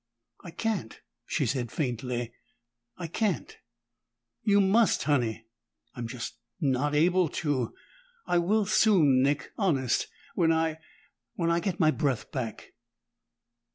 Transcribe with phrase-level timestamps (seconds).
[0.43, 2.33] "I can't!" she said, faintly.
[2.97, 3.55] "I can't!"
[4.41, 5.45] "You must, Honey!"
[5.93, 7.75] "I'm just not able to.
[8.25, 10.07] I will soon, Nick honest.
[10.33, 10.79] When I
[11.35, 12.73] when I get my breath back."